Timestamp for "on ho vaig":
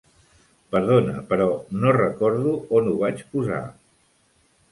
2.79-3.23